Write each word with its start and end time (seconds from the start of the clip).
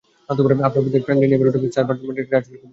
আপনাদের 0.67 1.01
friendly 1.05 1.27
neighbourhood 1.27 1.63
স্পাইডার-ম্যানের 1.67 2.21
এইটা 2.21 2.35
আসলেই 2.37 2.59
খুব 2.59 2.63
দরকার। 2.63 2.69